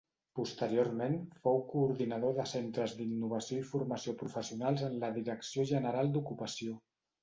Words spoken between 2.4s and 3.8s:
centres d'innovació i